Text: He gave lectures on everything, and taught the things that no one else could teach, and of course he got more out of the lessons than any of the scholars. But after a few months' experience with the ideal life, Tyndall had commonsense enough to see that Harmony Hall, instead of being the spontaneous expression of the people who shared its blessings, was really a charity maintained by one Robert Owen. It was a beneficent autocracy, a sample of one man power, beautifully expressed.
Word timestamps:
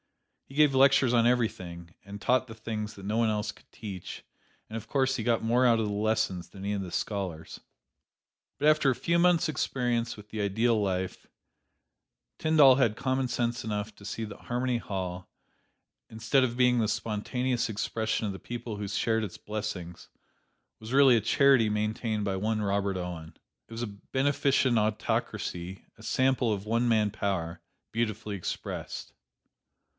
He 0.47 0.55
gave 0.55 0.73
lectures 0.75 1.13
on 1.13 1.27
everything, 1.27 1.93
and 2.03 2.19
taught 2.19 2.47
the 2.47 2.55
things 2.55 2.95
that 2.95 3.05
no 3.05 3.17
one 3.17 3.29
else 3.29 3.51
could 3.53 3.71
teach, 3.71 4.23
and 4.67 4.75
of 4.75 4.87
course 4.87 5.15
he 5.15 5.23
got 5.23 5.43
more 5.43 5.65
out 5.65 5.79
of 5.79 5.85
the 5.85 5.91
lessons 5.93 6.49
than 6.49 6.65
any 6.65 6.73
of 6.73 6.81
the 6.81 6.91
scholars. 6.91 7.61
But 8.57 8.67
after 8.67 8.89
a 8.89 8.95
few 8.95 9.17
months' 9.17 9.47
experience 9.47 10.17
with 10.17 10.29
the 10.29 10.41
ideal 10.41 10.81
life, 10.81 11.27
Tyndall 12.39 12.75
had 12.75 12.97
commonsense 12.97 13.63
enough 13.63 13.95
to 13.95 14.03
see 14.03 14.25
that 14.25 14.35
Harmony 14.39 14.79
Hall, 14.79 15.29
instead 16.09 16.43
of 16.43 16.57
being 16.57 16.79
the 16.79 16.87
spontaneous 16.89 17.69
expression 17.69 18.25
of 18.25 18.33
the 18.33 18.39
people 18.39 18.75
who 18.75 18.87
shared 18.87 19.23
its 19.23 19.37
blessings, 19.37 20.09
was 20.79 20.91
really 20.91 21.15
a 21.15 21.21
charity 21.21 21.69
maintained 21.69 22.25
by 22.25 22.35
one 22.35 22.61
Robert 22.61 22.97
Owen. 22.97 23.37
It 23.69 23.71
was 23.71 23.83
a 23.83 23.87
beneficent 23.87 24.79
autocracy, 24.79 25.85
a 25.97 26.03
sample 26.03 26.51
of 26.51 26.65
one 26.65 26.89
man 26.89 27.11
power, 27.11 27.61
beautifully 27.93 28.35
expressed. 28.35 29.13